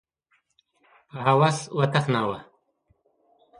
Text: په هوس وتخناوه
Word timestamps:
په 1.09 1.17
هوس 1.25 1.57
وتخناوه 1.77 2.39